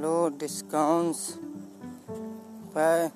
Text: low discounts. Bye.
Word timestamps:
low 0.00 0.30
discounts. 0.30 1.38
Bye. 2.74 3.10